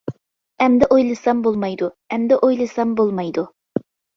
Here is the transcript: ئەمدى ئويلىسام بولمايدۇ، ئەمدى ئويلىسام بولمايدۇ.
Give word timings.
ئەمدى 0.63 0.87
ئويلىسام 0.95 1.45
بولمايدۇ، 1.49 1.91
ئەمدى 2.17 2.41
ئويلىسام 2.49 2.99
بولمايدۇ. 3.03 3.49